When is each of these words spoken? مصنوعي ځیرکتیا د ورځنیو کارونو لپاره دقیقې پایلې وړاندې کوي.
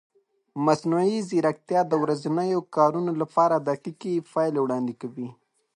مصنوعي 0.65 1.17
ځیرکتیا 1.29 1.81
د 1.87 1.93
ورځنیو 2.03 2.59
کارونو 2.75 3.11
لپاره 3.21 3.55
دقیقې 3.69 4.15
پایلې 4.31 4.59
وړاندې 4.61 4.93
کوي. 5.01 5.29